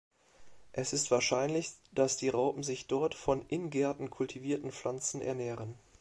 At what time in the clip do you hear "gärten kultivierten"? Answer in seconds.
3.69-4.71